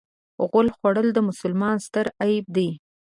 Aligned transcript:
غول 0.49 0.67
خوړل 0.75 1.07
د 1.13 1.19
مسلمان 1.29 1.75
ستر 1.87 2.05
عیب 2.21 2.45
دی. 2.55 2.69